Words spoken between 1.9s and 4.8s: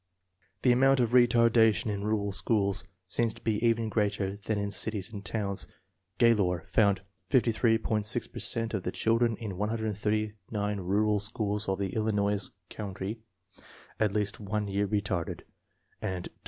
in rural schools seems to be even greater than in